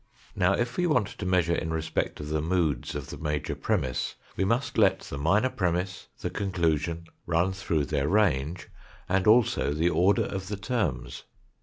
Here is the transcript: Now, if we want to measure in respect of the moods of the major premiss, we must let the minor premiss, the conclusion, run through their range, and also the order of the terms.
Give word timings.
Now, 0.35 0.53
if 0.53 0.77
we 0.77 0.87
want 0.87 1.05
to 1.09 1.25
measure 1.27 1.53
in 1.53 1.69
respect 1.71 2.19
of 2.19 2.29
the 2.29 2.41
moods 2.41 2.95
of 2.95 3.11
the 3.11 3.19
major 3.19 3.53
premiss, 3.53 4.15
we 4.35 4.43
must 4.43 4.75
let 4.79 5.01
the 5.01 5.17
minor 5.19 5.51
premiss, 5.51 6.07
the 6.21 6.31
conclusion, 6.31 7.05
run 7.27 7.53
through 7.53 7.85
their 7.85 8.07
range, 8.07 8.67
and 9.07 9.27
also 9.27 9.73
the 9.75 9.91
order 9.91 10.23
of 10.25 10.47
the 10.47 10.57
terms. 10.57 11.25